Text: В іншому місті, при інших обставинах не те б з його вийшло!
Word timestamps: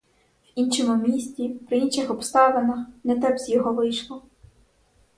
В 0.45 0.59
іншому 0.59 1.07
місті, 1.07 1.49
при 1.49 1.77
інших 1.77 2.11
обставинах 2.11 2.87
не 3.03 3.19
те 3.21 3.33
б 3.33 3.39
з 3.39 3.49
його 3.49 3.73
вийшло! 3.73 4.21